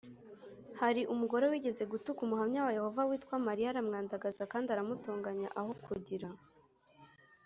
hari 0.81 1.01
umugore 1.13 1.45
wigeze 1.51 1.83
gutuka 1.91 2.19
umuhamya 2.25 2.59
wa 2.65 2.71
yehova 2.77 3.01
witwa 3.09 3.35
maria 3.45 3.67
aramwandagaza 3.71 4.43
kandi 4.51 4.67
aramutonganya 4.69 5.47
aho 5.59 5.71
kugira 5.85 6.29